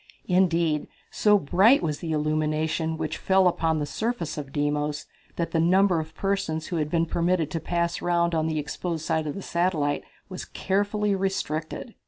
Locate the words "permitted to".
7.05-7.59